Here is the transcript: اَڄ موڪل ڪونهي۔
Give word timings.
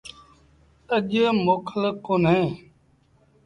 اَڄ 0.95 1.11
موڪل 1.45 1.83
ڪونهي۔ 2.05 2.41